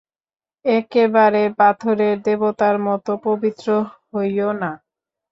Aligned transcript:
একেবারে 0.65 1.41
পাথরের 1.59 2.15
দেবতার 2.25 2.75
মতো 2.87 3.11
পবিত্র 3.25 3.67
হইয়ো 4.09 4.49
না। 4.61 4.71